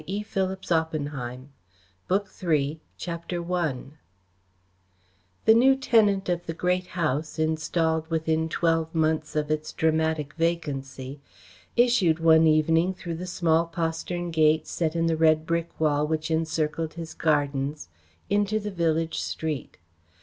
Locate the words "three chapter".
2.27-3.53